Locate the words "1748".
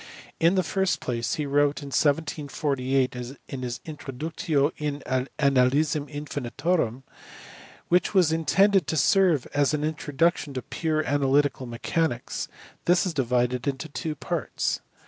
1.93-3.13